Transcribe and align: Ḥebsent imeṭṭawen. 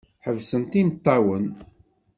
Ḥebsent 0.25 0.79
imeṭṭawen. 0.81 1.45